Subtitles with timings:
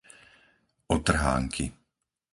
[0.95, 1.65] Otrhánky